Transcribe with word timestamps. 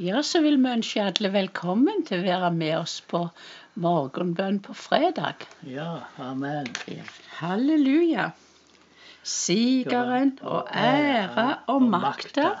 Ja, 0.00 0.22
så 0.22 0.40
vil 0.40 0.56
vi 0.56 0.70
ønske 0.72 1.02
alle 1.04 1.28
velkommen 1.34 1.98
til 2.08 2.22
å 2.22 2.24
være 2.24 2.48
med 2.56 2.78
oss 2.78 2.94
på 3.04 3.26
morgenbønn 3.84 4.62
på 4.64 4.72
fredag. 4.72 5.44
Ja, 5.68 6.06
amen. 6.16 6.70
Halleluja. 7.36 8.30
Sigeren 9.22 10.32
og 10.40 10.72
ære 10.72 11.58
og 11.68 11.84
makta 11.92 12.54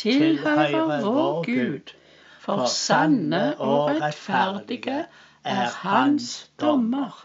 tilhører 0.00 1.04
vår 1.04 1.44
Gud. 1.44 1.92
For 2.40 2.64
sanne 2.72 3.44
og 3.60 3.92
rettferdige 3.92 5.04
er 5.44 5.78
Hans 5.84 6.48
dommer. 6.56 7.20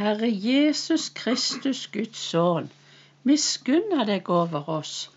Herre 0.00 0.32
Jesus 0.32 1.10
Kristus, 1.12 1.84
Guds 1.92 2.24
sønn, 2.32 2.72
miskunna 3.28 4.08
deg 4.08 4.32
over 4.32 4.72
oss 4.80 5.10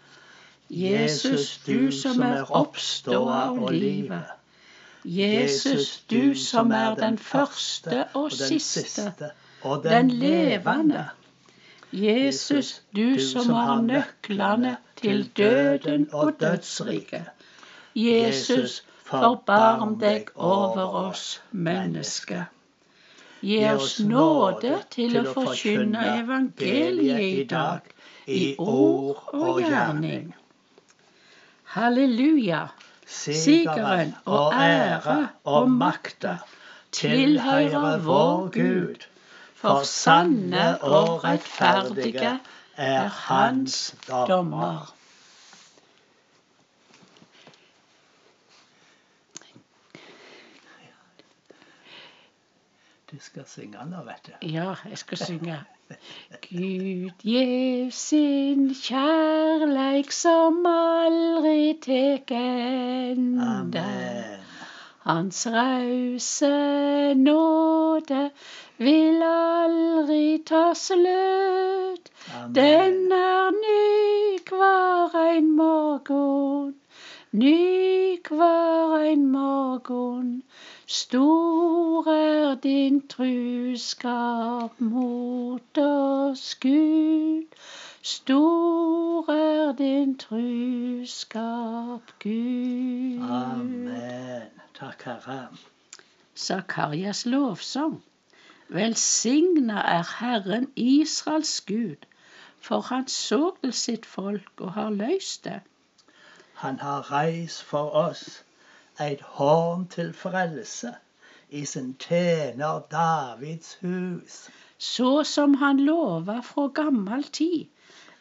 Jesus, 0.73 1.57
du 1.67 1.91
som 1.91 2.21
er 2.21 2.51
oppståa 2.51 3.41
og 3.51 3.73
livet. 3.73 4.23
Jesus, 5.05 6.03
du 6.09 6.35
som 6.35 6.71
er 6.71 6.95
den 6.95 7.17
første 7.17 8.05
og 8.13 8.31
siste, 8.31 9.13
og 9.61 9.83
den 9.83 10.09
levende. 10.09 11.09
Jesus, 11.91 12.81
du 12.95 13.19
som 13.19 13.49
har 13.53 13.81
nøklene 13.81 14.77
til 14.95 15.29
døden 15.37 16.07
og 16.13 16.33
dødsriket. 16.39 17.25
Jesus, 17.95 18.83
forbarm 19.05 19.99
deg 19.99 20.31
over 20.35 20.95
oss 21.07 21.41
mennesker. 21.51 22.45
Gi 23.41 23.59
oss 23.69 23.99
nåde 23.99 24.77
til 24.89 25.19
å 25.19 25.25
forkynne 25.35 26.05
evangeliet 26.23 27.21
i 27.21 27.43
dag, 27.43 27.91
i 28.27 28.55
ord 28.57 29.29
og 29.33 29.59
gjerning. 29.61 30.31
Halleluja. 31.73 32.67
Sigeren 33.07 34.13
og 34.25 34.53
ære 34.53 35.29
og 35.43 35.71
makta 35.71 36.37
tilhører 36.91 37.97
vår 38.05 38.49
Gud. 38.53 39.05
For 39.55 39.83
sanne 39.83 40.83
og 40.83 41.23
rettferdige 41.23 42.39
er 42.77 43.07
Hans 43.07 43.95
dommer. 44.07 44.93
Du 53.11 53.19
skal 53.19 53.45
synge 53.47 53.85
nå, 53.85 54.03
vet 54.03 54.27
du. 54.27 54.31
Ja, 54.41 54.75
jeg 54.89 54.97
skal 54.97 55.17
synge. 55.17 55.63
Gud 56.45 57.23
gjev 57.23 57.91
sin 57.91 58.69
kjærleik 58.75 60.11
som 60.11 60.65
aldri 60.65 61.73
tek 61.81 62.31
ende. 62.31 63.85
Hans 65.03 65.47
rause 65.47 66.53
nåde 67.19 68.29
vil 68.77 69.23
aldri 69.23 70.43
ta 70.45 70.73
slutt. 70.73 72.09
Den 72.55 73.11
er 73.11 73.51
ny 73.51 74.39
hver 74.49 75.15
ein 75.25 75.51
morgen, 75.55 76.73
ny 77.31 78.19
hver 78.29 78.95
ein 79.01 79.27
morgen. 79.31 80.43
Stor 80.85 82.07
er 82.07 82.55
din 82.55 83.07
truskap 83.07 84.79
mot 84.79 85.77
oss, 85.77 86.55
Gud. 86.55 87.43
Stor 88.01 89.31
er 89.31 89.71
din 89.71 90.17
truskap, 90.17 92.01
Gud. 92.19 93.21
Amen. 93.29 94.49
Takk, 94.73 95.03
Herre. 95.03 95.47
Sakarias 96.35 97.25
lovsang. 97.25 98.03
Velsigna 98.67 99.79
er 99.79 100.19
Herren 100.19 100.71
Israels 100.75 101.61
Gud, 101.61 102.05
for 102.59 102.81
han 102.81 103.07
så 103.07 103.55
til 103.61 103.73
sitt 103.73 104.05
folk 104.05 104.51
og 104.57 104.73
har 104.73 104.89
løst 104.89 105.43
det. 105.43 105.61
Han 106.53 106.79
har 106.79 107.11
reist 107.11 107.63
for 107.63 107.89
oss 107.89 108.43
et 109.01 109.21
horn 109.21 109.87
til 109.87 110.13
frelse 110.13 110.93
i 111.49 111.65
sin 111.65 111.93
tjener 111.99 112.79
Davids 112.91 113.77
hus. 113.81 114.49
Så 114.77 115.23
som 115.23 115.53
han 115.53 115.79
lova 115.79 116.39
fra 116.39 116.67
gammel 116.67 117.23
tid 117.23 117.65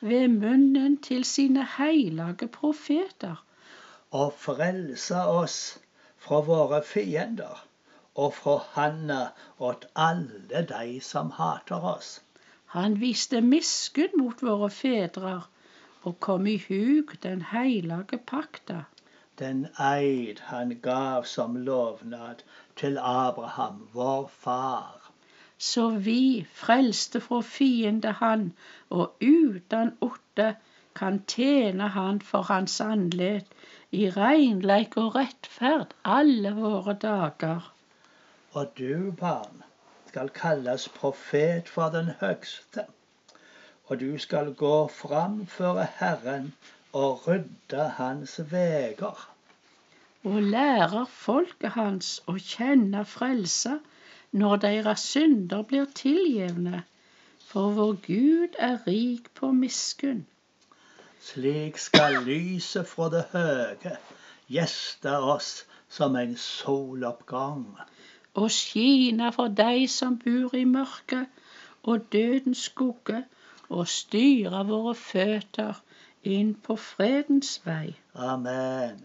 ved 0.00 0.28
munnen 0.28 0.96
til 1.02 1.24
sine 1.24 1.66
heilage 1.76 2.48
profeter. 2.48 3.44
Og 4.10 4.32
frelse 4.38 5.16
oss 5.16 5.78
fra 6.18 6.40
våre 6.40 6.82
fiender 6.84 7.64
og 8.14 8.34
fra 8.34 8.58
handa 8.74 9.22
åt 9.58 9.86
alle 9.96 10.66
de 10.68 11.00
som 11.00 11.30
hater 11.30 11.84
oss. 11.94 12.20
Han 12.76 13.00
viste 13.00 13.40
miskunn 13.40 14.16
mot 14.20 14.42
våre 14.42 14.70
fedrer 14.70 15.48
og 16.02 16.20
kom 16.20 16.46
i 16.46 16.58
hug 16.68 17.16
den 17.22 17.42
heilage 17.52 18.18
pakta 18.18 18.84
den 19.42 19.62
eid 19.90 20.40
han 20.48 20.74
gav 20.82 21.24
som 21.24 21.56
lovnad 21.56 22.42
til 22.76 22.98
Abraham, 22.98 23.88
vår 23.92 24.26
far. 24.38 25.10
Så 25.58 25.88
vi, 25.90 26.46
frelste 26.54 27.20
fra 27.20 27.40
fiende 27.40 28.12
han, 28.18 28.52
og 28.90 29.16
uten 29.22 29.92
otte 30.00 30.54
kan 30.94 31.20
tjene 31.34 31.88
han 31.96 32.20
for 32.20 32.42
hans 32.50 32.80
andlet 32.80 33.46
i 33.90 34.08
renleik 34.10 34.96
og 35.02 35.14
rettferd 35.16 35.94
alle 36.04 36.54
våre 36.56 36.94
dager. 37.06 37.68
Og 38.52 38.72
du, 38.78 39.12
barn, 39.20 39.62
skal 40.12 40.30
kalles 40.36 40.88
profet 41.00 41.68
for 41.68 41.94
den 41.94 42.10
høgste, 42.20 42.86
og 43.86 44.00
du 44.00 44.18
skal 44.18 44.54
gå 44.54 44.76
fram 44.88 45.46
for 45.46 45.82
Herren 45.98 46.52
og 46.92 47.28
rydde 47.28 47.88
hans 47.98 48.40
veger. 48.50 49.31
Og 50.24 50.42
lærer 50.42 51.04
folket 51.10 51.74
hans 51.74 52.10
å 52.30 52.36
kjenne 52.38 53.02
frelse 53.12 53.78
når 54.42 54.60
deres 54.64 55.06
synder 55.12 55.64
blir 55.70 55.88
tilgjevne, 55.98 56.82
for 57.52 57.74
vår 57.76 57.96
Gud 58.06 58.58
er 58.58 58.78
rik 58.86 59.26
på 59.34 59.50
miskunn. 59.56 60.22
Slik 61.20 61.78
skal 61.78 62.22
lyset 62.26 62.88
fra 62.88 63.08
det 63.12 63.24
høge 63.32 63.96
gjeste 64.50 65.12
oss 65.34 65.50
som 65.88 66.16
en 66.16 66.36
soloppgang. 66.36 67.66
Og 68.34 68.48
skine 68.50 69.28
for 69.36 69.52
de 69.62 69.86
som 69.88 70.16
bor 70.22 70.54
i 70.56 70.64
mørket 70.64 71.26
og 71.82 72.06
dødens 72.12 72.68
skugge, 72.70 73.24
og 73.68 73.88
styre 73.88 74.62
våre 74.68 74.94
føtter 74.98 75.80
inn 76.22 76.54
på 76.54 76.76
fredens 76.76 77.58
vei. 77.66 77.94
Amen. 78.14 79.00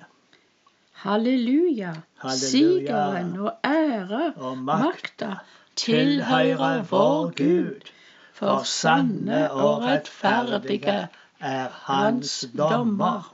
Halleluja. 0.97 1.93
Halleluja. 2.17 2.37
Sigeren 2.37 3.39
og 3.39 3.51
ære 3.65 4.33
og 4.35 4.57
makta 4.57 5.35
tilhører 5.75 6.83
vår 6.89 7.33
Gud. 7.37 7.91
For 8.33 8.63
sanne 8.63 9.51
og 9.51 9.83
rettferdige 9.83 11.07
er 11.39 11.67
Hans 11.83 12.45
dommer. 12.57 13.33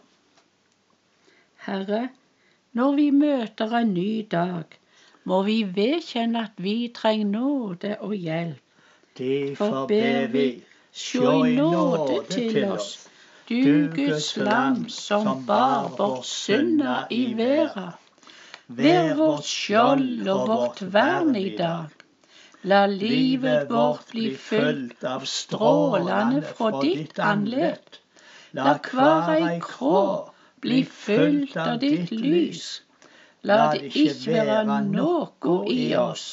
Herre, 1.65 2.09
når 2.73 2.95
vi 2.95 3.09
møter 3.09 3.77
en 3.77 3.93
ny 3.93 4.27
dag, 4.31 4.63
må 5.23 5.41
vi 5.43 5.63
vedkjenne 5.75 6.43
at 6.43 6.59
vi 6.67 6.91
trenger 6.95 7.25
nåde 7.25 7.95
og 7.99 8.13
hjelp. 8.13 8.59
Derfor 9.17 9.87
ber 9.87 10.27
vi, 10.27 10.63
sjå 10.91 11.43
i 11.43 11.55
nåde 11.55 12.23
til 12.29 12.63
oss 12.65 13.09
du 13.49 13.89
Guds 13.95 14.37
lam 14.37 14.89
som 14.89 15.45
bar 15.45 15.89
vårt 15.97 16.25
synda 16.25 17.07
i 17.09 17.33
verda. 17.33 17.91
Vær 18.67 19.15
vårt 19.15 19.45
skjold 19.45 20.29
og 20.31 20.47
vårt 20.47 20.81
vern 20.93 21.35
i 21.35 21.49
dag. 21.57 21.91
La 22.63 22.85
livet 22.87 23.69
vårt 23.69 24.11
bli 24.11 24.29
fylt 24.39 25.03
av 25.03 25.25
strålene 25.27 26.39
fra 26.41 26.71
ditt 26.79 27.19
andlet. 27.19 27.99
La 28.55 28.77
hver 28.87 29.33
ei 29.35 29.59
krå 29.65 30.05
bli 30.63 30.79
fylt 30.85 31.57
av 31.59 31.75
ditt 31.83 32.15
lys. 32.15 32.69
La 33.43 33.59
det 33.73 33.91
ikke 34.05 34.47
være 34.47 34.79
noe 34.87 35.59
i 35.75 35.91
oss 35.99 36.27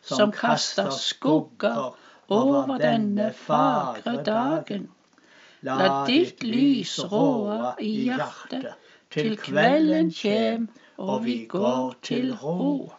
som 0.00 0.32
kaster 0.32 0.88
skugger 0.96 1.92
over 2.32 2.78
denne 2.80 3.32
fagre 3.36 4.16
dagen. 4.24 4.88
La 5.64 6.04
ditt 6.06 6.42
lys 6.44 6.98
råde 7.10 7.74
i 7.80 7.92
hjertet 8.06 8.72
til 9.14 9.36
kvelden 9.40 10.10
kjem 10.12 10.66
og 10.98 11.24
vi 11.24 11.36
går 11.50 11.94
til 12.02 12.34
ro. 12.36 12.92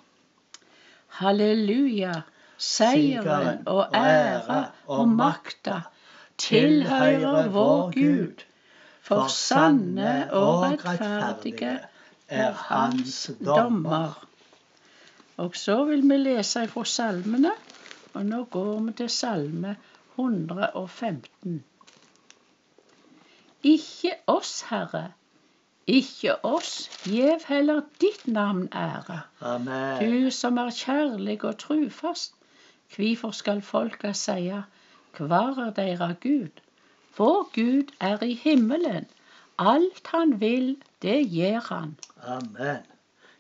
Halleluja, 1.20 2.22
seieren 2.58 3.62
og 3.72 3.96
ære 3.96 4.62
og 4.88 5.08
makta 5.08 5.82
tilhører 6.38 7.50
vår 7.54 7.92
Gud. 7.96 8.44
For 9.06 9.30
sanne 9.30 10.16
og 10.34 10.66
rettferdige 10.66 11.78
er 12.28 12.52
hans 12.52 13.32
dommer. 13.46 14.18
Og 15.38 15.56
så 15.56 15.84
vil 15.86 16.02
vi 16.10 16.18
lese 16.18 16.66
fra 16.68 16.84
salmene, 16.86 17.52
og 18.14 18.26
nå 18.26 18.44
går 18.52 18.80
vi 18.88 18.98
til 19.04 19.10
salme 19.10 19.76
115. 20.18 21.64
Ikke 23.66 24.12
oss, 24.28 24.62
Herre, 24.70 25.08
ikke 25.88 26.36
oss, 26.46 26.74
gjev 27.06 27.48
heller 27.48 27.82
ditt 28.02 28.28
navn 28.28 28.68
ære. 28.74 29.20
Amen. 29.42 30.02
Du 30.02 30.32
som 30.32 30.58
er 30.62 30.70
kjærlig 30.70 31.44
og 31.44 31.58
trufast, 31.64 32.36
kvifor 32.94 33.34
skal 33.34 33.62
folka 33.66 34.14
seia, 34.14 34.64
kvar 35.18 35.58
er 35.66 35.74
deira 35.78 36.12
Gud? 36.22 36.62
Vår 37.18 37.50
Gud 37.58 37.94
er 38.00 38.24
i 38.24 38.34
himmelen, 38.34 39.10
alt 39.58 40.14
han 40.14 40.40
vil, 40.42 40.76
det 41.02 41.20
gjer 41.34 41.62
han. 41.70 41.96
Amen. 42.22 42.86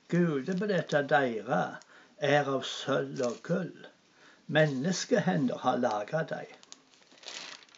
Gudet 0.10 0.60
på 0.60 0.70
dette 0.70 1.02
deira 1.10 1.64
er 2.18 2.46
av 2.46 2.64
sølv 2.64 3.22
og 3.26 3.42
gull. 3.44 3.88
Menneskehender 4.48 5.58
har 5.66 5.82
laga 5.82 6.22
dei. 6.30 6.46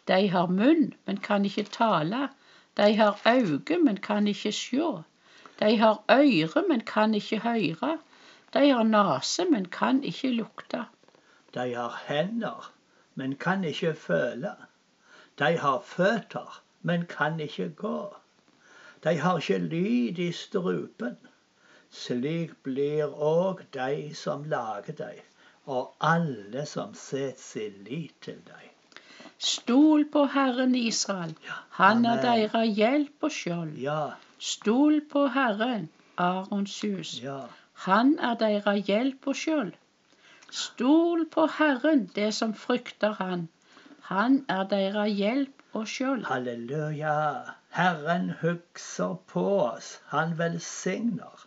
De 0.08 0.28
har 0.28 0.46
munn, 0.46 0.92
men 1.06 1.16
kan 1.16 1.44
ikke 1.44 1.62
tale. 1.62 2.28
De 2.76 2.94
har 2.96 3.20
øyne, 3.26 3.84
men 3.84 3.96
kan 3.96 4.26
ikke 4.26 4.52
sjå. 4.52 5.02
De 5.60 5.76
har 5.76 6.04
øre, 6.10 6.62
men 6.68 6.80
kan 6.80 7.14
ikke 7.14 7.38
høre. 7.38 7.98
De 8.54 8.68
har 8.70 8.82
nese, 8.82 9.44
men 9.50 9.64
kan 9.64 10.04
ikke 10.04 10.30
lukte. 10.32 10.84
De 11.54 11.74
har 11.74 12.02
hender, 12.06 12.72
men 13.14 13.36
kan 13.36 13.64
ikke 13.64 13.94
føle. 13.94 14.54
De 15.38 15.58
har 15.58 15.80
føtter, 15.80 16.62
men 16.82 17.06
kan 17.06 17.40
ikke 17.40 17.68
gå. 17.68 18.14
De 19.04 19.16
har 19.18 19.36
ikke 19.36 19.58
lyd 19.58 20.18
i 20.18 20.32
strupen. 20.32 21.16
Slik 21.90 22.56
blir 22.62 23.12
òg 23.12 23.62
de 23.74 24.14
som 24.14 24.44
lager 24.44 24.92
deg, 24.92 25.22
og 25.66 25.94
alle 26.00 26.66
som 26.66 26.94
setter 26.94 27.42
sin 27.42 27.84
lit 27.84 28.14
til 28.20 28.40
dei. 28.46 28.77
Stol 29.38 30.04
på 30.12 30.24
Herren 30.34 30.74
Israel, 30.74 31.34
han 31.70 32.04
er 32.04 32.22
deres 32.22 32.76
hjelp 32.76 33.28
og 33.28 33.32
skjold. 33.32 33.76
Ja, 33.78 34.00
Stol 34.38 35.00
på 35.12 35.26
Herren, 35.26 35.88
Arons 36.16 36.80
hus, 36.80 37.20
ja. 37.22 37.40
han 37.86 38.18
er 38.18 38.34
deres 38.34 38.86
hjelp 38.86 39.26
og 39.26 39.36
skjold. 39.36 39.72
Stol 40.50 41.28
på 41.30 41.46
Herren, 41.58 42.06
det 42.14 42.34
som 42.34 42.54
frykter 42.54 43.12
Han, 43.20 43.48
han 44.08 44.44
er 44.48 44.64
deres 44.64 45.12
hjelp 45.16 45.62
og 45.72 45.88
skjold. 45.88 46.24
Halleluja. 46.24 47.16
Herren 47.70 48.30
hugser 48.40 49.14
på 49.32 49.42
oss. 49.62 50.00
Han 50.12 50.38
velsigner. 50.38 51.44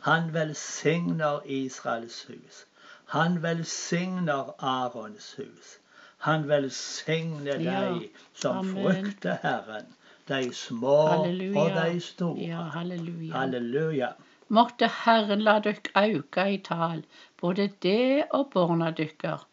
Han 0.00 0.32
velsigner 0.34 1.40
Israels 1.44 2.22
hus. 2.28 2.64
Han 3.06 3.42
velsigner 3.42 4.54
Arons 4.58 5.34
hus. 5.36 5.78
Han 6.26 6.48
velsigner 6.48 7.60
Ja, 7.62 7.80
deg 7.92 8.10
som 8.34 8.56
amen. 8.58 8.84
frykter 8.84 9.38
Herren. 9.42 9.86
De 10.28 10.52
små 10.54 10.96
Halleluja. 11.08 11.60
og 11.60 11.92
de 11.92 12.00
store. 12.00 12.38
Ja, 12.48 12.62
halleluja. 12.74 13.32
Halleluja. 13.36 14.08
Måtte 14.48 14.88
Herren 15.04 15.40
la 15.44 15.58
dykk 15.60 15.90
auka 15.94 16.44
i 16.48 16.58
tal, 16.64 17.02
både 17.40 17.68
det 17.82 18.24
og 18.30 18.50
barna 18.54 18.90
dykkar. 18.90 19.44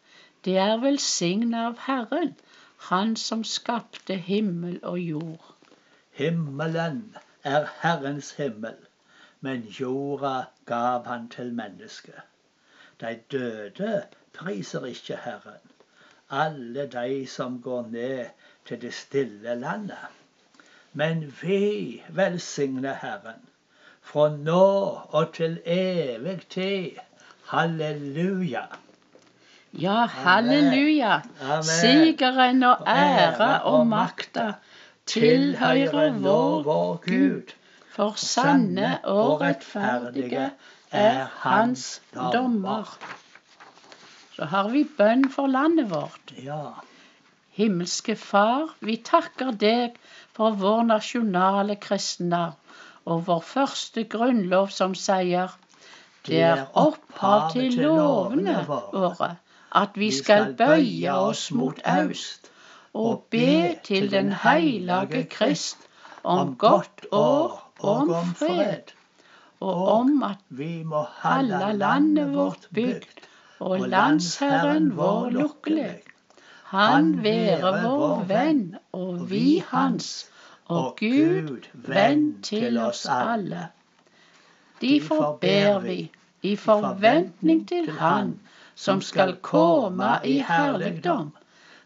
Det 0.44 0.56
er 0.58 0.76
velsigna 0.80 1.66
av 1.66 1.78
Herren, 1.86 2.34
Han 2.90 3.16
som 3.16 3.44
skapte 3.44 4.14
himmel 4.16 4.78
og 4.82 4.98
jord. 5.00 5.54
Himmelen 6.12 7.16
er 7.44 7.66
Herrens 7.80 8.32
himmel, 8.36 8.76
men 9.40 9.62
jorda 9.80 10.44
gav 10.66 11.06
han 11.06 11.28
til 11.28 11.52
mennesket. 11.54 12.20
De 13.00 13.18
døde 13.32 14.02
priser 14.32 14.84
ikke 14.84 15.16
Herren. 15.24 15.62
Alle 16.30 16.86
de 16.86 17.26
som 17.26 17.60
går 17.62 17.86
ned 17.90 18.26
til 18.66 18.80
det 18.82 18.94
stille 18.94 19.54
landet. 19.54 20.06
Men 20.92 21.34
vi 21.42 22.02
velsigner 22.08 22.94
Herren, 23.02 23.42
fra 24.02 24.28
nå 24.36 24.98
og 25.08 25.32
til 25.34 25.60
evig 25.64 26.40
tid. 26.50 26.90
Halleluja. 27.46 28.64
Ja, 29.72 30.06
halleluja. 30.06 31.20
Sigeren 31.62 32.62
og 32.62 32.86
ære 32.88 33.62
og 33.62 33.86
makta 33.86 34.52
tilhører 35.06 36.12
vår 36.12 36.62
vår 36.62 36.96
Gud. 37.06 37.54
For 37.96 38.12
sanne 38.16 38.98
og 39.04 39.40
rettferdige 39.40 40.50
er 40.90 41.26
Hans 41.44 42.02
dommer. 42.32 42.98
Så 44.36 44.44
har 44.52 44.68
vi 44.68 44.84
bønn 44.98 45.30
for 45.32 45.48
landet 45.48 45.88
vårt. 45.90 46.32
Ja. 46.44 46.74
Himmelske 47.56 48.16
Far, 48.20 48.74
vi 48.84 48.98
takker 49.00 49.54
deg 49.56 49.94
for 50.36 50.58
vår 50.60 50.82
nasjonale 50.90 51.78
kristenarv 51.80 52.58
og 53.06 53.22
vår 53.28 53.40
første 53.48 54.04
grunnlov 54.12 54.68
som 54.76 54.94
sier 54.98 55.54
det 56.26 56.42
er 56.42 56.64
opphav 56.82 57.52
til 57.54 57.78
lovene 57.80 58.58
våre 58.68 59.30
at 59.80 59.96
vi 60.00 60.10
skal 60.18 60.52
bøye 60.58 61.14
oss 61.14 61.46
mot 61.60 61.80
øst 61.92 62.50
og 62.96 63.24
be 63.30 63.76
til 63.88 64.10
den 64.10 64.32
hellige 64.42 65.22
Krist 65.30 65.88
om 66.24 66.56
godt 66.56 67.06
år 67.12 67.56
og 67.78 68.10
om 68.10 68.34
fred, 68.34 68.92
og 69.60 69.88
om 69.92 70.22
at 70.28 70.42
vi 70.48 70.82
må 70.82 71.04
holde 71.22 71.72
landet 71.78 72.34
vårt 72.34 72.68
bygd 72.74 73.26
og 73.58 73.88
landsherren 73.88 74.96
vår 74.96 75.30
lukkelig. 75.30 75.94
Han 76.66 77.22
være 77.22 77.70
vår 77.82 78.24
venn, 78.28 78.76
og 78.92 79.30
vi 79.30 79.62
hans, 79.68 80.30
og 80.66 80.96
Gud 81.00 81.68
venn 81.72 82.42
til 82.42 82.78
oss 82.78 83.06
alle. 83.06 83.68
Derfor 84.80 85.38
ber 85.40 85.78
vi 85.80 86.10
i 86.42 86.56
forventning 86.56 87.68
til 87.68 87.90
Han 87.90 88.40
som 88.74 89.00
skal 89.00 89.36
komme 89.36 90.18
i 90.24 90.38
herligdom, 90.38 91.30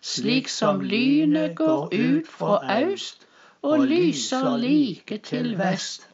slik 0.01 0.49
som 0.49 0.81
lynet 0.81 1.57
går 1.57 1.93
ut 1.93 2.29
fra 2.29 2.83
øst 2.83 3.27
og 3.63 3.85
lyser 3.87 4.57
like 4.57 5.19
til 5.19 5.59
vest, 5.59 6.09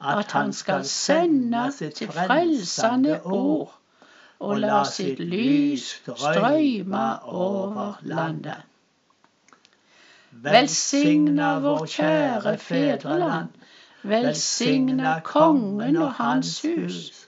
at 0.00 0.32
Han 0.32 0.52
skal 0.52 0.84
sende 0.84 1.72
sitt 1.72 2.02
frelsende 2.12 3.22
ord 3.22 3.78
og 4.42 4.60
la 4.60 4.82
sitt 4.90 5.20
lys 5.32 5.88
strøyme 6.02 7.06
over 7.24 7.98
landet. 8.02 8.68
Velsigna 10.44 11.58
vår 11.60 11.84
kjære 11.94 12.54
fedreland. 12.58 13.48
Velsigna 14.02 15.18
kongen 15.24 15.96
og 15.96 16.12
hans 16.18 16.54
hus. 16.62 17.26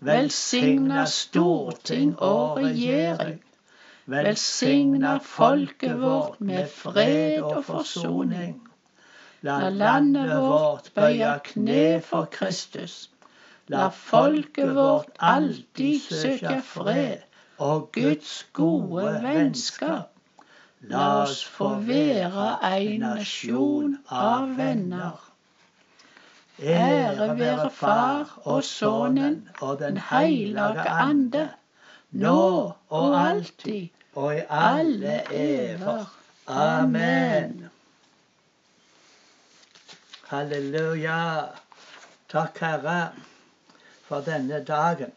Velsigna 0.00 1.04
storting 1.06 2.18
og 2.18 2.58
regjering. 2.58 3.38
Velsigna 4.06 5.18
folket 5.22 6.00
vårt 6.00 6.40
med 6.40 6.68
fred 6.68 7.40
og 7.42 7.64
forsoning. 7.64 8.58
La 9.42 9.68
landet 9.68 10.36
vårt 10.36 10.90
bøye 10.94 11.38
kne 11.44 12.00
for 12.04 12.24
Kristus. 12.24 13.09
La 13.70 13.88
folket 13.94 14.74
vårt 14.74 15.10
alltid 15.18 16.00
søke 16.00 16.56
fred 16.66 17.18
og 17.58 17.90
Guds 17.92 18.32
gode 18.52 19.12
vennskap. 19.22 20.08
La 20.90 21.04
oss 21.22 21.44
få 21.44 21.68
være 21.86 22.46
en 22.66 23.04
nasjon 23.04 23.94
av 24.08 24.56
venner. 24.56 25.20
Ære 26.60 27.28
være 27.38 27.70
Far 27.70 28.34
og 28.42 28.64
Sønnen 28.64 29.48
og 29.60 29.78
Den 29.78 30.02
hellige 30.10 30.88
ande, 30.90 31.46
nå 32.10 32.42
og 32.88 33.18
alltid 33.20 33.88
og 34.14 34.34
i 34.36 34.42
alle 34.48 35.22
ever. 35.30 36.04
Amen. 36.46 37.68
Halleluja. 40.28 41.24
Takk, 42.28 42.58
Herre, 42.58 42.98
for 44.10 44.26
denne 44.26 44.64
dagen. 44.66 45.12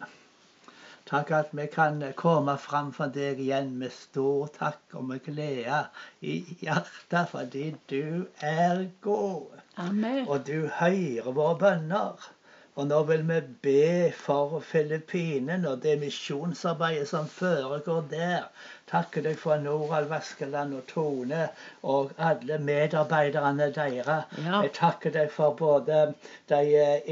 Takk 1.10 1.32
at 1.36 1.50
vi 1.52 1.66
kan 1.68 2.04
komme 2.16 2.54
fram 2.66 2.92
for 2.98 3.12
deg 3.16 3.42
igjen 3.44 3.74
med 3.82 3.92
stor 3.96 4.52
takk 4.58 4.96
og 5.00 5.08
med 5.10 5.26
glede 5.26 5.82
i 6.22 6.38
hjertet, 6.62 7.26
fordi 7.34 7.66
du 7.92 8.26
er 8.52 8.86
god. 9.02 9.60
Amen. 9.88 10.24
Og 10.28 10.46
du 10.48 10.70
hører 10.78 11.34
våre 11.40 11.58
bønner. 11.66 12.30
Og 12.76 12.88
nå 12.90 13.00
vil 13.06 13.22
vi 13.30 13.40
be 13.66 14.12
for 14.18 14.62
Filippinene 14.66 15.70
og 15.70 15.84
det 15.84 16.00
misjonsarbeidet 16.02 17.10
som 17.12 17.28
foregår 17.30 18.08
der. 18.14 18.48
Takker 18.90 19.28
deg 19.28 19.38
for 19.42 19.62
Norald 19.62 20.10
Vaskeland 20.10 20.74
og 20.80 20.88
Tone 20.90 21.44
og 21.84 22.16
alle 22.18 22.58
medarbeiderne 22.58 23.70
deres. 23.76 24.34
Ja. 24.40 24.64
Jeg 24.64 24.74
takker 24.80 25.14
deg 25.14 25.30
for 25.36 25.54
både 25.60 26.02
de 26.50 26.64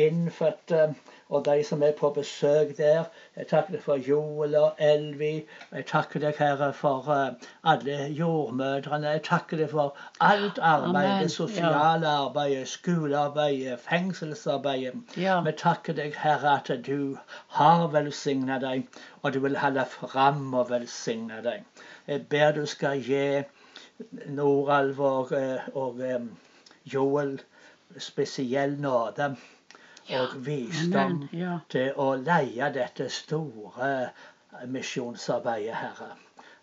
innfødte 0.07 0.95
og 1.31 1.45
de 1.45 1.63
som 1.63 1.83
er 1.83 1.91
på 1.99 2.09
besøk 2.09 2.77
der. 2.77 3.03
Jeg 3.37 3.47
takker 3.47 3.75
deg 3.75 3.83
for 3.83 4.01
Joel 4.07 4.55
og 4.59 4.81
Elvi. 4.83 5.45
Jeg 5.71 5.85
takker 5.87 6.19
deg, 6.19 6.35
Herre, 6.39 6.73
for 6.75 7.07
uh, 7.07 7.47
alle 7.63 7.99
jordmødrene. 8.17 9.13
Jeg 9.15 9.23
takker 9.27 9.61
deg 9.61 9.69
for 9.71 9.95
alt 10.19 10.59
arbeidet, 10.59 11.21
det 11.23 11.31
sosiale 11.31 12.07
arbeidet, 12.07 12.67
skolearbeidet, 12.67 13.79
fengselsarbeidet. 13.79 15.15
Ja. 15.17 15.39
Vi 15.45 15.55
takker 15.63 15.95
deg, 16.01 16.19
Herre, 16.19 16.57
at 16.59 16.85
du 16.87 17.15
har 17.55 17.87
velsigna 17.95 18.59
deg, 18.59 18.83
og 19.21 19.33
du 19.33 19.39
vil 19.39 19.55
holde 19.63 19.87
fram 19.93 20.51
og 20.53 20.69
velsigne 20.73 21.39
deg. 21.47 21.63
Jeg 22.07 22.27
ber 22.27 22.51
du 22.59 22.65
skal 22.65 22.99
gi 23.07 23.43
Noralv 24.35 24.99
og, 24.99 25.31
og, 25.31 25.71
og 25.79 26.03
um, 26.15 26.29
Joel 26.93 27.37
spesiell 27.99 28.75
nåde 28.81 29.35
og 30.09 30.35
visdom 30.45 31.23
ja. 31.33 31.59
til 31.69 31.93
å 31.99 32.13
leie 32.19 32.71
dette 32.73 33.09
store 33.09 34.09
misjonsarbeidet, 34.67 35.75
Herre. 35.75 36.11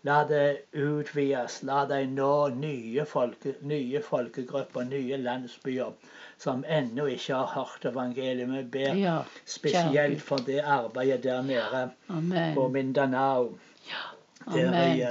La 0.07 0.25
det 0.25 0.59
utvides. 0.73 1.63
La 1.67 1.85
de 1.91 2.05
nå 2.07 2.33
nye, 2.55 3.05
folke, 3.05 3.55
nye 3.67 4.03
folkegrupper, 4.03 4.87
nye 4.87 5.19
landsbyer 5.19 5.91
som 6.39 6.63
ennå 6.69 7.09
ikke 7.15 7.41
har 7.41 7.51
hørt 7.57 7.89
evangeliet. 7.91 8.53
Vi 8.53 8.63
ber 8.77 9.01
ja, 9.01 9.17
spesielt 9.45 10.23
for 10.23 10.45
det 10.47 10.61
arbeidet 10.63 11.25
der 11.27 11.43
nede 11.43 11.83
ja, 11.91 12.45
på 12.55 12.69
Mindanao. 12.69 13.59
Ja. 13.91 14.05
Der 14.55 14.77
i, 14.95 15.03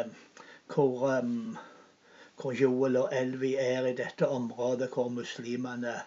hvor, 0.74 1.20
um, 1.20 1.58
hvor 2.42 2.56
Joel 2.56 2.98
og 2.98 3.10
Elvi 3.12 3.56
er 3.60 3.86
i 3.92 3.96
dette 3.98 4.28
området 4.28 4.90
hvor 4.94 5.12
muslimene 5.14 6.00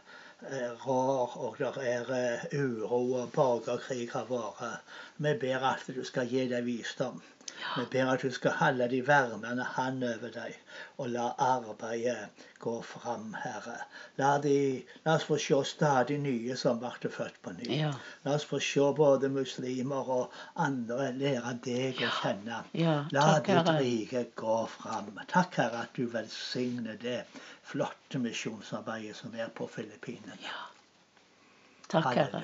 rar, 0.86 1.36
og 1.36 1.56
det 1.58 1.88
er 1.94 2.12
eh, 2.16 2.60
uro 2.60 3.02
og 3.22 3.32
borgerkrig 3.32 4.08
har 4.12 4.30
vært. 4.30 4.94
Vi 5.16 5.34
ber 5.42 5.68
at 5.74 5.90
du 5.94 6.04
skal 6.04 6.28
gi 6.32 6.48
dem 6.48 6.66
visdom. 6.66 7.20
Vi 7.76 7.84
ber 7.92 8.08
at 8.12 8.22
du 8.22 8.30
skal 8.32 8.54
holde 8.56 8.86
de 8.88 9.00
varmende 9.06 9.64
hand 9.64 10.04
over 10.04 10.30
dem, 10.32 10.54
og 10.96 11.10
la 11.10 11.26
arbeidet 11.38 12.46
gå 12.60 12.82
fram, 12.82 13.34
Herre. 13.42 13.76
La, 14.16 14.30
de, 14.38 14.84
la 15.04 15.16
oss 15.18 15.26
få 15.28 15.36
se 15.40 15.58
stadig 15.68 16.18
nye 16.22 16.56
som 16.56 16.80
ble 16.80 17.10
født 17.16 17.36
på 17.44 17.52
ny. 17.58 17.68
Ja. 17.82 17.92
La 18.24 18.36
oss 18.38 18.48
få 18.48 18.60
se 18.64 18.88
både 18.96 19.28
muslimer 19.32 20.10
og 20.16 20.40
andre 20.56 21.10
lære 21.20 21.54
deg 21.66 22.00
å 22.06 22.12
kjenne. 22.22 22.62
Ja, 22.84 22.96
La 23.12 23.26
takk, 23.34 23.52
ditt 23.52 23.72
rike 23.80 24.26
gå 24.44 24.58
fram. 24.78 25.12
Takk, 25.28 25.60
Herre, 25.60 25.86
at 25.86 25.96
du 25.96 26.06
velsigner 26.16 27.00
det 27.04 27.22
flotte 27.70 28.18
misjonsarbeidet 28.18 29.16
som 29.16 29.34
er 29.38 29.48
på 29.54 29.66
Filippinene. 29.70 30.38
Ja. 30.42 30.69
Takk, 31.90 32.14
Herre. 32.14 32.40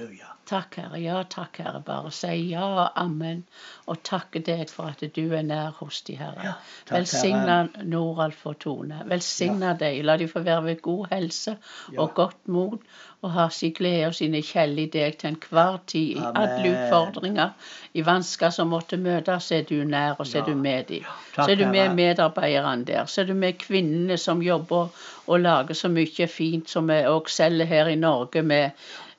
Takk, 0.47 0.75
Herre. 0.79 0.99
Ja, 1.03 1.21
takk, 1.31 1.57
Herre. 1.63 1.81
Bare 1.87 2.11
si 2.15 2.29
ja, 2.51 2.65
og 2.67 2.99
amen. 3.03 3.45
Og 3.91 3.99
takke 4.07 4.41
deg 4.47 4.69
for 4.71 4.91
at 4.93 5.03
du 5.15 5.23
er 5.35 5.43
nær 5.47 5.73
hos 5.81 6.01
de, 6.07 6.15
Herre. 6.19 6.43
Ja, 6.45 6.53
Velsigna 6.91 7.57
Noralf 7.87 8.45
og 8.47 8.59
Tone. 8.63 9.01
Velsigna 9.11 9.73
deg. 9.79 10.01
La 10.07 10.17
de 10.19 10.29
få 10.31 10.43
være 10.47 10.65
ved 10.69 10.83
god 10.83 11.07
helse 11.11 11.57
Ja. 11.93 12.01
og 12.03 12.15
godt 12.15 12.49
mot, 12.49 12.81
og 13.23 13.31
ha 13.33 13.49
sin 13.49 13.73
glede 13.75 14.07
og 14.07 14.15
sine 14.15 14.43
kjell 14.43 14.79
i 14.79 14.87
deg 14.87 15.17
til 15.19 15.33
enhver 15.35 15.79
tid. 15.87 16.17
I 16.17 16.27
alle 16.35 16.71
utfordringer, 16.75 17.51
i 17.95 18.05
vansker 18.07 18.51
som 18.55 18.69
måtte 18.71 18.97
møte, 19.03 19.39
så 19.41 19.55
er 19.61 19.63
du 19.71 19.83
nær, 19.85 20.15
og 20.19 20.27
så 20.27 20.39
er 20.39 20.43
Ja. 20.47 20.53
du 20.53 20.55
med 20.57 20.85
dem. 20.89 21.03
Så 21.35 21.51
er 21.51 21.55
du 21.57 21.67
med 21.67 21.95
medarbeiderne 21.95 22.85
der. 22.85 23.05
Så 23.07 23.21
er 23.21 23.25
du 23.27 23.35
med 23.35 23.59
kvinnene 23.59 24.17
som 24.19 24.43
jobber 24.43 24.89
og 25.27 25.41
lager 25.41 25.75
så 25.75 25.89
mye 25.89 26.27
fint 26.29 26.69
som 26.71 26.87
vi 26.89 27.03
òg 27.03 27.29
selger 27.29 27.65
her 27.67 27.87
i 27.89 27.95
Norge 27.97 28.43
med, 28.43 28.71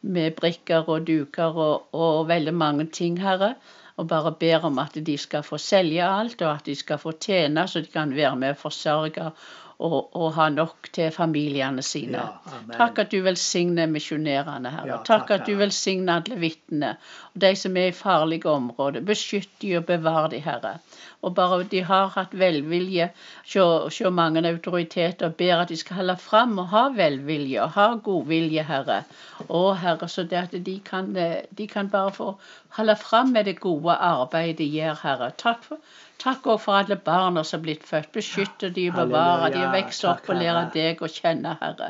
med 0.01 0.35
brikker 0.37 0.89
og 0.89 1.07
duker 1.07 1.57
og, 1.57 1.87
og 1.93 2.27
veldig 2.29 2.53
mange 2.53 2.87
ting, 2.93 3.19
Herre. 3.21 3.55
Og 3.97 4.07
bare 4.07 4.31
ber 4.39 4.67
om 4.69 4.77
at 4.79 4.93
de 5.05 5.17
skal 5.17 5.43
få 5.43 5.57
selge 5.57 6.03
alt, 6.05 6.41
og 6.41 6.51
at 6.51 6.67
de 6.69 6.75
skal 6.77 6.99
få 7.01 7.15
tjene, 7.17 7.63
så 7.67 7.81
de 7.81 7.89
kan 7.89 8.13
være 8.15 8.35
med 8.35 8.53
og 8.53 8.61
forsørge 8.61 9.31
og, 9.77 10.15
og 10.17 10.31
ha 10.33 10.47
nok 10.49 10.89
til 10.93 11.11
familiene 11.13 11.83
sine. 11.85 12.21
Ja, 12.23 12.61
takk 12.79 13.03
at 13.03 13.11
du 13.13 13.19
velsigner 13.25 13.89
misjonærene, 13.91 14.71
Herre. 14.73 14.89
Ja, 14.89 14.97
takk 15.05 15.27
takk, 15.27 15.41
at 15.41 15.47
du 15.47 15.57
velsigner 15.59 16.21
alle 16.21 16.39
vitnene. 16.41 16.95
Og 17.33 17.41
de 17.43 17.51
som 17.55 17.77
er 17.77 17.91
i 17.91 17.95
farlige 17.95 18.49
områder. 18.49 19.05
Beskytt 19.05 19.51
de 19.61 19.75
og 19.77 19.85
bevar 19.85 20.29
de, 20.33 20.39
Herre. 20.41 20.77
Og 21.21 21.33
bare 21.35 21.63
de 21.69 21.81
har 21.83 22.09
hatt 22.13 22.33
velvilje 22.37 23.09
hos 23.53 24.01
mange 24.13 24.43
autoriteter, 24.47 25.29
ber 25.29 25.61
at 25.61 25.69
de 25.69 25.77
skal 25.77 26.01
holde 26.01 26.17
fram 26.21 26.57
og 26.61 26.69
ha 26.73 26.87
velvilje 26.93 27.61
og 27.61 27.77
ha 27.77 27.87
godvilje, 28.09 28.65
Herre. 28.65 29.03
Å, 29.47 29.63
Herre, 29.81 30.09
så 30.09 30.23
det 30.23 30.41
at 30.41 30.57
de 30.65 30.79
kan, 30.85 31.13
de 31.13 31.69
kan 31.69 31.89
bare 31.89 32.13
få 32.17 32.33
holde 32.77 32.97
fram 33.01 33.33
med 33.33 33.45
det 33.49 33.59
gode 33.59 33.93
arbeidet 33.93 34.59
de 34.61 34.69
gjør, 34.77 35.01
Herre. 35.03 35.31
Takk 35.37 35.65
for 35.69 35.81
Takk 36.17 36.47
også 36.49 36.63
for 36.63 36.73
alle 36.79 36.95
barna 36.97 37.43
som 37.45 37.59
er 37.59 37.63
blitt 37.67 37.83
født. 37.85 38.09
Beskytte 38.15 38.71
de 38.73 38.87
og 38.89 38.95
bevare 38.97 39.51
de 39.53 39.66
vokse 39.73 40.07
opp 40.09 40.29
og 40.29 40.35
lære 40.41 40.63
deg 40.73 41.01
å 41.01 41.07
kjenne, 41.11 41.57
Herre. 41.61 41.89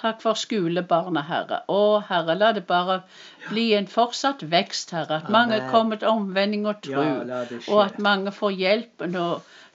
Takk 0.00 0.20
for 0.22 0.34
skolebarna, 0.34 1.22
Herre. 1.28 1.60
Å, 1.68 2.00
Herre, 2.08 2.34
la 2.38 2.52
det 2.52 2.66
bare 2.66 3.02
bli 3.48 3.72
en 3.74 3.86
fortsatt 3.86 4.42
vekst, 4.42 4.90
Herre. 4.96 5.20
At 5.22 5.28
mange 5.30 5.58
kommer 5.70 5.96
til 5.96 6.08
omvending 6.08 6.66
og 6.66 6.82
tro. 6.82 7.02
Og 7.68 7.82
at 7.84 7.98
mange 7.98 8.32
får 8.32 8.50
hjelp 8.52 9.06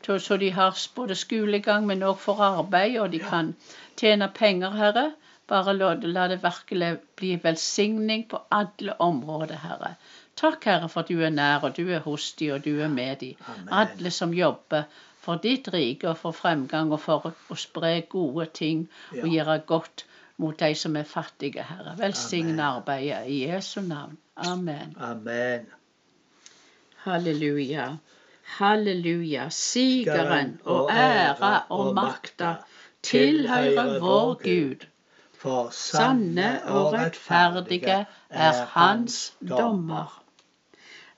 til, 0.03 0.19
så 0.19 0.38
de 0.38 0.50
har 0.51 0.77
både 0.95 1.15
skolegang, 1.15 1.86
men 1.88 2.03
òg 2.03 2.17
får 2.19 2.41
arbeid, 2.51 2.98
og 3.00 3.12
de 3.12 3.19
kan 3.19 3.53
tjene 3.98 4.27
penger, 4.33 4.72
Herre. 4.72 5.12
Bare 5.48 5.74
la, 5.75 5.93
det- 5.95 6.10
la 6.13 6.27
det 6.27 6.41
virkelig 6.43 6.98
bli 7.19 7.36
velsigning 7.43 8.27
på 8.29 8.39
alle 8.51 8.93
områder, 9.00 9.55
Herre. 9.55 9.95
Takk, 10.36 10.66
Herre, 10.66 10.90
for 10.90 11.02
du 11.02 11.22
er 11.22 11.30
nær, 11.30 11.63
og 11.63 11.78
du 11.78 11.90
er 11.90 12.00
hos 12.00 12.32
de, 12.40 12.52
og 12.54 12.63
du 12.66 12.80
er 12.82 12.88
med 12.88 13.16
de. 13.22 13.36
Alle 13.72 14.12
som 14.12 14.34
jobber 14.34 14.84
for 15.24 15.40
ditt 15.44 15.70
rike 15.74 16.10
og 16.10 16.18
for 16.20 16.36
fremgang 16.36 16.92
og 16.92 17.00
for 17.00 17.30
å, 17.30 17.56
spre 17.56 17.94
gode 18.10 18.50
ting 18.58 18.88
og 19.22 19.30
gjøre 19.30 19.60
godt 19.70 20.06
mot 20.42 20.58
de 20.60 20.74
som 20.75 20.98
er 21.00 21.08
fattige, 21.08 21.63
Herre. 21.63 21.94
Velsign 22.00 22.60
arbeidet 22.60 23.28
i 23.30 23.44
Jesu 23.46 23.82
navn. 23.82 24.18
Amen. 24.36 24.96
Amen. 25.00 25.70
Halleluja. 27.06 27.92
Halleluja. 28.58 29.48
Sigeren 29.50 30.58
og 30.66 30.90
ære 30.92 31.54
og 31.70 31.94
makta 31.96 32.56
tilhører 33.04 34.00
vår 34.00 34.34
Gud. 34.44 34.90
For 35.44 35.70
Sanne 35.75 36.50
og 36.72 36.94
rettferdige 36.94 38.06
er 38.30 38.66
Hans 38.74 39.34
dommer. 39.50 40.23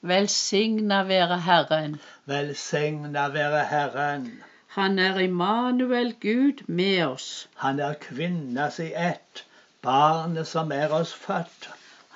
Velsigna 0.05 1.03
være 1.03 1.39
Herren. 1.39 1.95
Velsigna 2.25 3.27
være 3.27 3.63
Herren. 3.65 4.43
Han 4.67 4.99
er 4.99 5.19
Immanuel, 5.19 6.13
Gud 6.21 6.61
med 6.67 7.05
oss. 7.05 7.47
Han 7.55 7.79
er 7.79 7.93
kvinna 7.93 8.69
si 8.69 8.91
ett, 8.93 9.45
barnet 9.81 10.47
som 10.47 10.71
er 10.71 10.93
oss 10.93 11.13
født. 11.13 11.69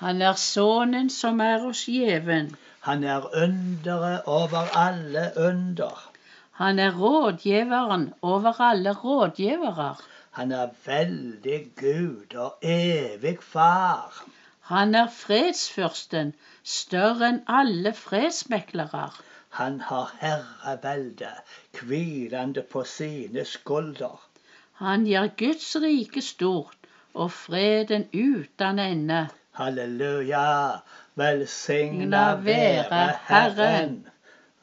Han 0.03 0.21
er 0.21 0.37
Sønnen 0.37 1.09
som 1.09 1.41
er 1.41 1.65
oss 1.65 1.87
gjeven. 1.89 2.53
Han 2.85 3.03
er 3.03 3.25
underet 3.43 4.21
over 4.25 4.69
alle 4.77 5.31
under. 5.47 6.11
Han 6.61 6.79
er 6.79 6.91
rådgiveren 6.99 8.13
over 8.21 8.61
alle 8.61 8.93
rådgivere. 8.93 9.95
Han 10.31 10.51
er 10.51 10.67
veldig 10.85 11.61
Gud 11.75 12.35
og 12.35 12.57
evig 12.61 13.37
far. 13.41 14.25
Han 14.69 14.95
er 14.95 15.07
fredsfyrsten, 15.09 16.33
større 16.63 17.29
enn 17.33 17.39
alle 17.59 17.93
fredsmeklere. 17.97 19.07
Han 19.57 19.79
har 19.81 20.11
herrevelde 20.19 21.31
hvilende 21.81 22.61
på 22.61 22.83
sine 22.85 23.45
skulder. 23.45 24.19
Han 24.83 25.07
gjør 25.09 25.31
Guds 25.41 25.71
rike 25.81 26.21
stort 26.21 26.77
og 27.13 27.31
freden 27.31 28.05
uten 28.13 28.79
ende. 28.79 29.23
Halleluja. 29.57 30.45
Velsigna 31.15 32.35
være 32.35 33.01
Herren. 33.27 34.07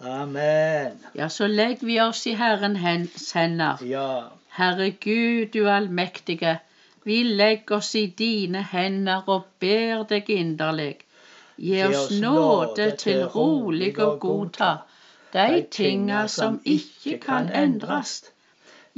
Amen. 0.01 1.03
Ja, 1.15 1.29
så 1.29 1.47
legger 1.47 1.87
vi 1.87 1.99
oss 2.01 2.23
i 2.27 2.37
Herrens 2.39 3.33
hender. 3.33 3.83
Ja. 3.85 4.23
Herre 4.57 4.91
Gud, 4.91 5.51
du 5.53 5.69
allmektige, 5.69 6.59
vi 7.07 7.23
legger 7.23 7.77
oss 7.77 7.95
i 7.95 8.07
dine 8.19 8.63
hender 8.73 9.29
og 9.31 9.45
ber 9.63 10.03
deg 10.11 10.31
inderlig. 10.35 10.95
Gi 11.57 11.83
oss 11.87 12.11
nåde 12.23 12.89
til 13.03 13.21
rolig 13.35 13.93
å 14.03 14.09
godta 14.25 14.71
de 15.37 15.61
tinga 15.77 16.25
som 16.29 16.57
ikke 16.65 17.19
kan 17.23 17.47
endres. 17.61 18.17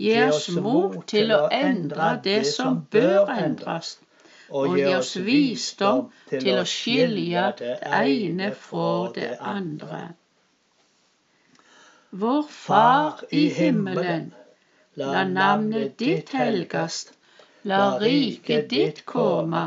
Gi 0.00 0.14
oss 0.22 0.48
mot 0.56 0.96
til 1.12 1.34
å 1.36 1.42
endre 1.52 2.08
det 2.24 2.38
som 2.48 2.80
bør 2.96 3.28
endres, 3.34 3.92
og 4.48 4.78
gi 4.78 4.88
oss 4.94 5.12
visdom 5.28 6.08
til 6.30 6.62
å 6.62 6.64
skilje 6.72 7.44
det 7.60 7.76
ene 8.00 8.50
fra 8.64 8.88
det 9.18 9.30
andre. 9.52 10.00
Vår 12.10 12.42
Far 12.56 13.24
i 13.30 13.44
himmelen. 13.60 14.32
La 14.96 15.28
navnet 15.28 15.98
ditt 16.00 16.32
helgast. 16.34 17.17
La 17.68 17.98
riket 18.00 18.68
ditt 18.70 19.04
komme. 19.04 19.64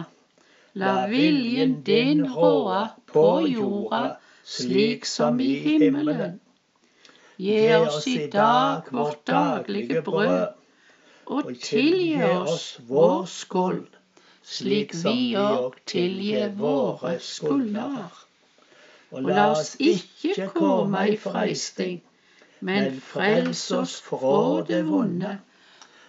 La 0.82 0.94
viljen 1.12 1.74
din 1.88 2.24
råde 2.36 2.82
på 3.12 3.26
jorda 3.48 4.04
slik 4.44 5.06
som 5.06 5.40
i 5.40 5.54
himmelen. 5.66 6.40
Gi 7.38 7.74
oss 7.76 8.08
i 8.08 8.28
dag 8.28 8.90
vårt 8.92 9.28
daglige 9.28 10.02
brød, 10.02 10.48
og 11.26 11.52
tilgi 11.64 12.24
oss 12.24 12.66
vår 12.88 13.26
skyld, 13.36 14.00
slik 14.56 14.98
vi 15.04 15.16
òg 15.44 15.78
tilgir 15.94 16.50
våre 16.64 17.14
skulder. 17.28 18.10
Og 19.12 19.30
la 19.30 19.48
oss 19.52 19.76
ikke 19.80 20.50
komme 20.56 21.06
i 21.14 21.18
freisting, 21.28 22.02
men 22.60 23.00
frels 23.14 23.64
oss 23.84 24.00
fra 24.10 24.36
det 24.68 24.84
vonde. 24.90 25.38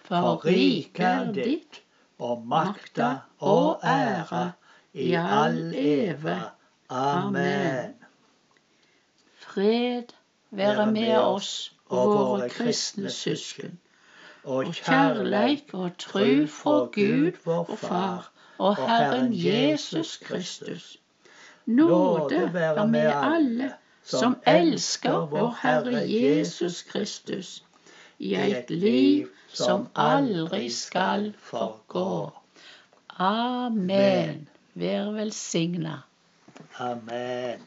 For 0.05 0.45
riket 0.45 1.05
er 1.07 1.33
ditt, 1.33 1.83
og 2.19 2.47
makta 2.47 3.11
og 3.39 3.81
æra 3.85 4.51
i 4.93 5.13
all 5.15 5.75
eve. 5.75 6.41
Amen. 6.91 7.95
Fred 9.39 10.13
være 10.51 10.87
med 10.93 11.17
oss 11.17 11.73
og 11.89 12.13
våre 12.15 12.49
kristne 12.49 13.11
søsken. 13.11 13.79
Og 14.45 14.75
kjærleik 14.75 15.71
og 15.75 15.97
tru 15.99 16.47
fra 16.47 16.79
Gud 16.97 17.39
vår 17.45 17.77
Far 17.77 18.33
og 18.59 18.77
Herren 18.77 19.31
Jesus 19.33 20.17
Kristus. 20.17 20.97
Nåde 21.67 22.55
være 22.55 22.89
med 22.89 23.13
alle 23.15 23.73
som 24.03 24.37
elsker 24.47 25.27
vår 25.27 25.59
Herre 25.63 26.03
Jesus 26.11 26.83
Kristus, 26.83 27.65
i 28.23 28.35
et 28.39 28.71
liv 28.71 29.29
som 29.53 29.89
aldri 29.99 30.69
skal 30.73 31.33
forgå. 31.51 32.33
Amen. 33.19 34.47
Vær 34.79 35.11
velsigna. 35.17 35.99
Amen. 36.81 37.67